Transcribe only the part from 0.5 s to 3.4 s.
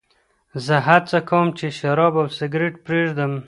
زه هڅه کوم چې شراب او سګرېټ پرېږدم.